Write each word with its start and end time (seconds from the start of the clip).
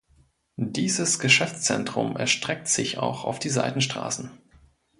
Dieses 0.57 1.19
Geschäftszentrum 1.19 2.15
erstreckt 2.17 2.67
sich 2.67 2.97
auch 2.97 3.23
auf 3.23 3.37
die 3.37 3.51
Seitenstraßen. 3.51 4.31